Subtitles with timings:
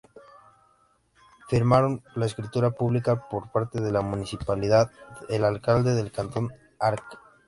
[1.47, 4.89] Firmaron la escritura pública por parte de la Municipalidad,
[5.29, 7.05] el alcalde del cantón, Arq.